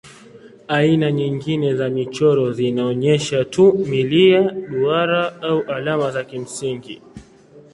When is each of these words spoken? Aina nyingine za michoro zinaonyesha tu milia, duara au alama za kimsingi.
Aina 0.67 1.11
nyingine 1.11 1.75
za 1.75 1.89
michoro 1.89 2.51
zinaonyesha 2.51 3.45
tu 3.45 3.73
milia, 3.73 4.41
duara 4.51 5.41
au 5.41 5.61
alama 5.61 6.11
za 6.11 6.23
kimsingi. 6.23 7.01